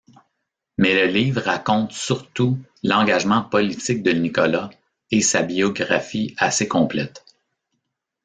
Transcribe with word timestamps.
Mais 0.79 0.95
le 0.95 1.05
livre 1.13 1.41
raconte 1.43 1.91
surtout 1.91 2.57
l'engagement 2.81 3.43
politique 3.43 4.01
de 4.01 4.11
Nicolas 4.13 4.71
et 5.11 5.21
sa 5.21 5.43
biographie 5.43 6.33
assez 6.39 6.67
complète. 6.67 7.23